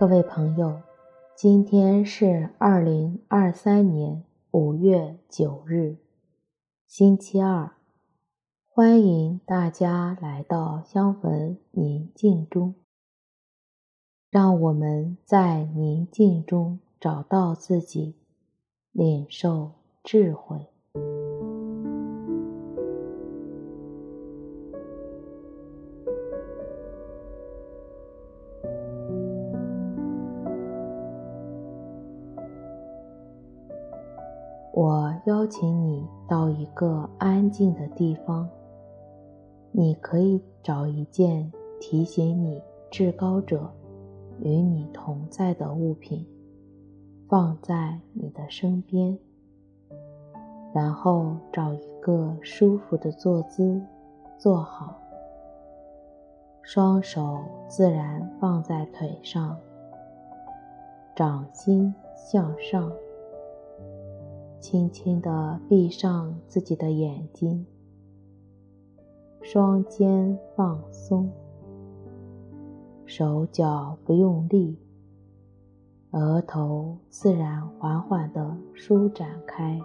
[0.00, 0.80] 各位朋友，
[1.36, 5.98] 今天是二零二三年五月九日，
[6.86, 7.72] 星期二。
[8.66, 12.76] 欢迎大家来到香焚宁静中，
[14.30, 18.16] 让我们在宁静中找到自己，
[18.92, 20.69] 领受智慧。
[34.72, 38.48] 我邀请你到一个安静的地方，
[39.72, 43.68] 你可以找一件提醒你至高者
[44.38, 46.24] 与你同在的物品，
[47.28, 49.18] 放在你的身边，
[50.72, 53.82] 然后找一个舒服的坐姿，
[54.38, 54.96] 坐好，
[56.62, 59.58] 双手自然放在腿上，
[61.16, 62.88] 掌心向上。
[64.60, 67.66] 轻轻地闭上自己的眼睛，
[69.40, 71.30] 双肩放松，
[73.06, 74.78] 手脚不用力，
[76.10, 79.80] 额头自然缓缓地舒展开。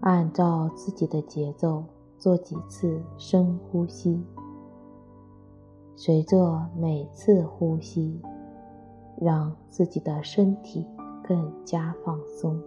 [0.00, 1.84] 按照自己的节奏
[2.18, 4.20] 做几次深呼吸，
[5.94, 8.20] 随着每次呼吸，
[9.20, 10.84] 让自己的身体
[11.22, 12.60] 更加放松。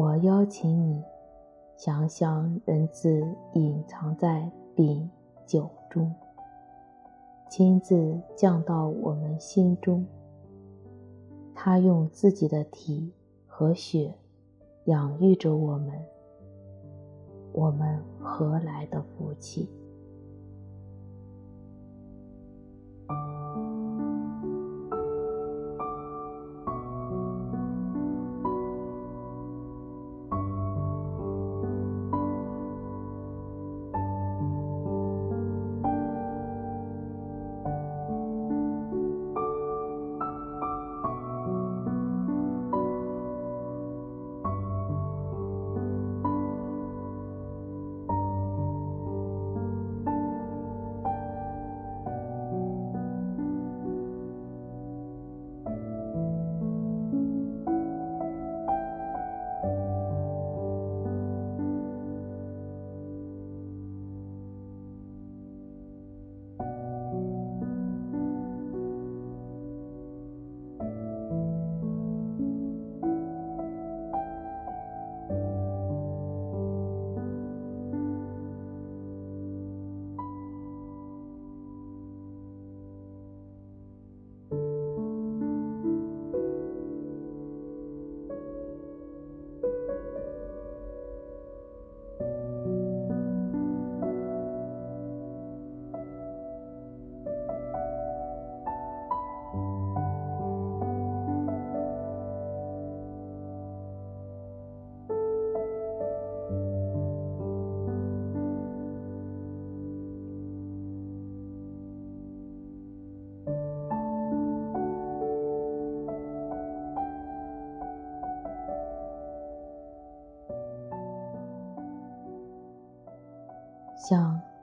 [0.00, 1.02] 我邀请你
[1.76, 3.20] 想想人字
[3.54, 5.10] 隐藏在饼
[5.44, 6.14] 酒中，
[7.50, 10.06] 亲自降到我们心中。
[11.52, 13.12] 他用自己的体
[13.44, 14.14] 和血
[14.84, 16.00] 养育着我们，
[17.52, 19.68] 我们何来的福气？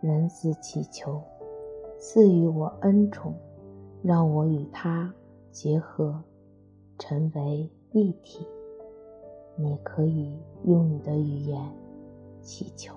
[0.06, 1.20] 向人子祈求，
[1.98, 3.34] 赐予我恩宠，
[4.04, 5.12] 让我与他
[5.52, 6.22] 结合，
[7.00, 8.46] 成为一体。
[9.56, 11.60] 你可以用你的语言
[12.40, 12.94] 祈求。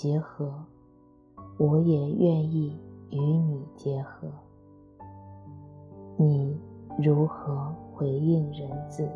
[0.00, 0.48] 结合，
[1.58, 2.78] 我也愿意
[3.10, 4.28] 与你结合。
[6.16, 6.56] 你
[7.02, 9.10] 如何回应人字？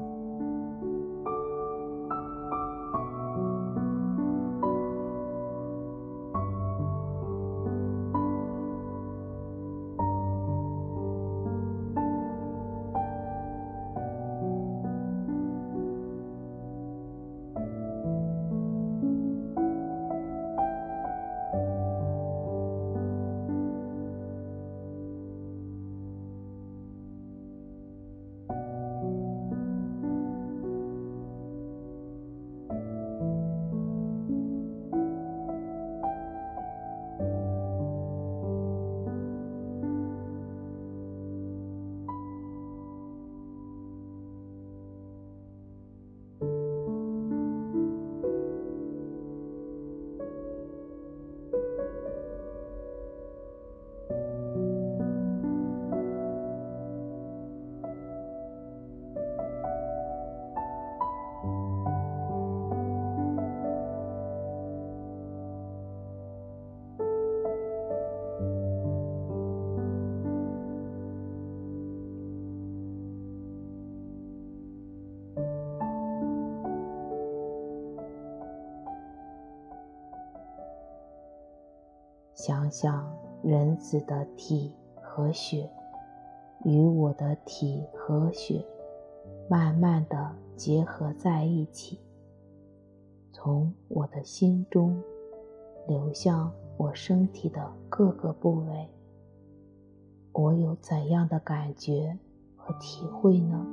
[82.45, 83.09] 想想
[83.41, 85.71] 人子的体和血
[86.65, 88.67] 与我的体和血
[89.49, 92.01] 慢慢地结合在一起，
[93.33, 95.01] 从我的心中
[95.87, 98.89] 流向我身体的各个部位，
[100.33, 102.19] 我有怎样的感觉
[102.57, 103.65] 和体会呢？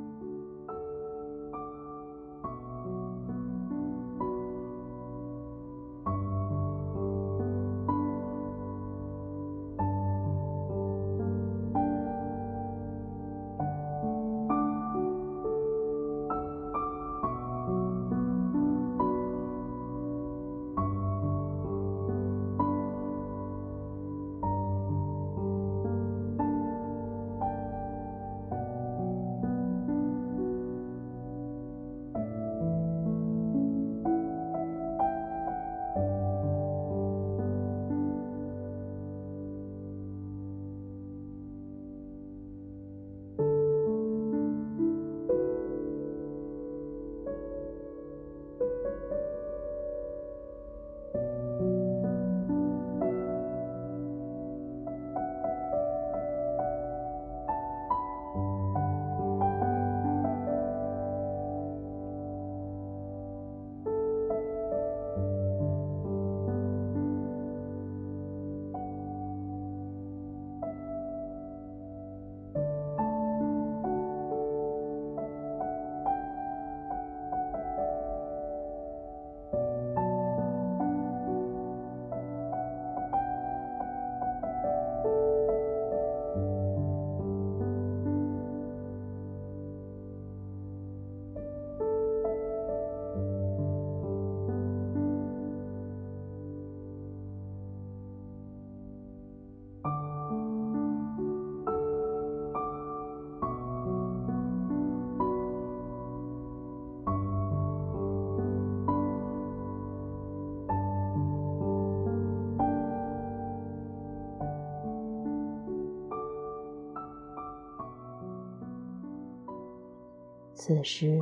[120.69, 121.19] 此时，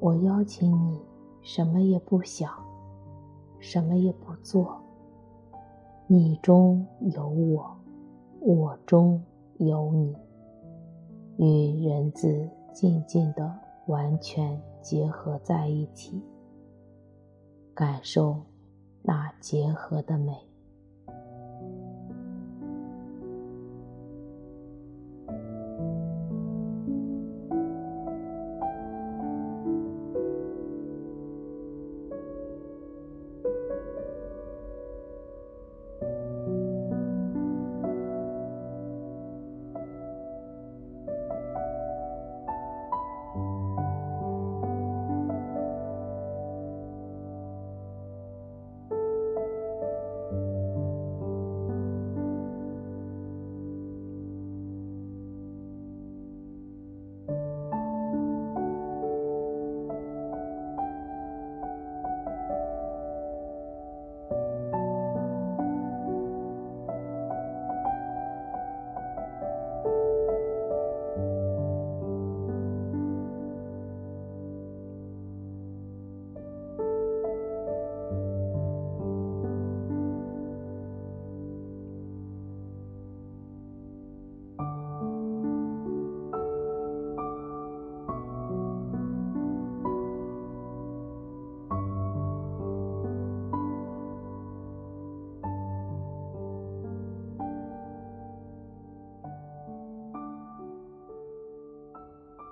[0.00, 1.00] 我邀请你，
[1.42, 2.52] 什么也不想，
[3.60, 4.76] 什么也不做。
[6.08, 6.84] 你中
[7.14, 7.72] 有我，
[8.40, 9.22] 我中
[9.58, 10.16] 有你，
[11.36, 13.48] 与人子静静的
[13.86, 16.20] 完全结合在一起，
[17.72, 18.40] 感受
[19.02, 20.34] 那结合的美。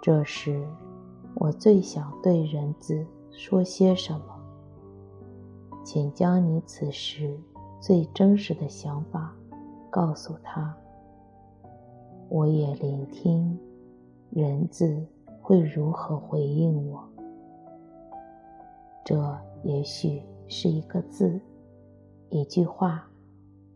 [0.02, 0.66] 这时，
[1.34, 4.24] 我最想对人子说些什么？
[5.84, 7.38] 请将你此时
[7.80, 9.34] 最真实的想法
[9.90, 10.74] 告诉他。
[12.28, 13.58] 我也聆听
[14.30, 15.04] 人子
[15.42, 17.02] 会如何回应我。
[19.04, 21.40] 这也许是一个字，
[22.28, 23.06] 一句话，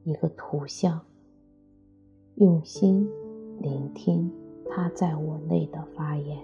[0.04, 1.00] 一个图像。
[2.36, 3.08] 用心
[3.60, 4.32] 聆听
[4.70, 6.38] 他在我内的发言。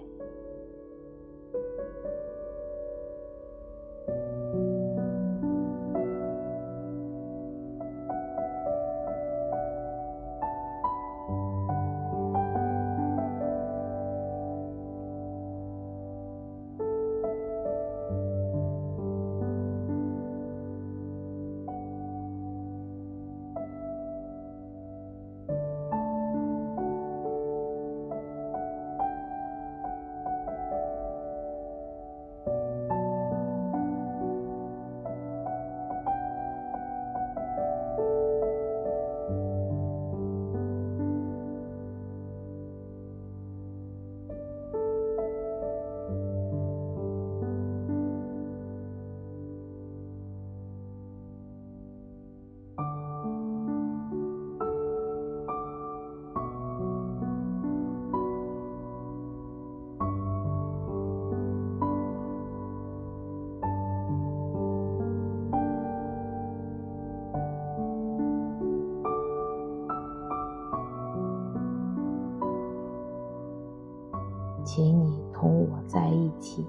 [74.73, 76.65] 请你同我在一起，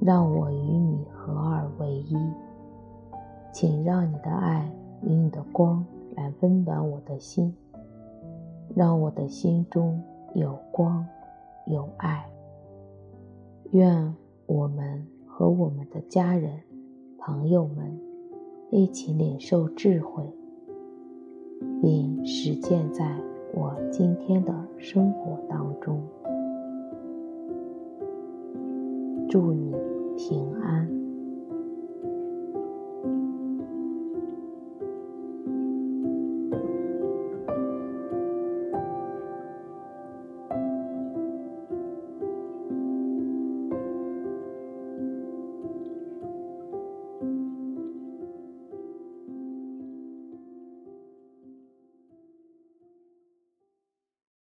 [0.00, 2.16] 让我与你合二为一。
[3.52, 4.70] 请让你的爱
[5.02, 7.52] 与你的光来温暖我的心，
[8.76, 10.00] 让我的心中
[10.36, 11.04] 有光
[11.66, 12.24] 有爱。
[13.72, 14.14] 愿
[14.46, 16.60] 我们和我们的家人、
[17.18, 18.00] 朋友们
[18.70, 20.22] 一起领受智慧，
[21.82, 23.20] 并实践在
[23.52, 26.00] 我今天的生活当中。
[29.30, 29.70] 祝你
[30.16, 30.99] 平安。